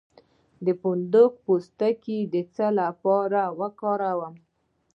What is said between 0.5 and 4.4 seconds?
د فندق پوستکی د څه لپاره وکاروم؟